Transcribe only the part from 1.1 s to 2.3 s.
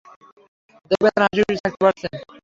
হাসিখুশি থাকতে পারছেন।